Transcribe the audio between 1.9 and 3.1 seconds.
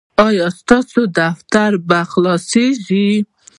خلاصیږي؟